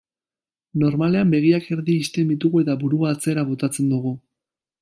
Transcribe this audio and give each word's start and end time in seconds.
Normalean, 0.83 1.33
begiak 1.35 1.69
erdi 1.77 1.99
ixten 2.05 2.31
ditugu 2.33 2.65
eta 2.65 2.79
burua 2.85 3.15
atzera 3.17 3.47
botatzen 3.55 3.93
dugu. 3.97 4.19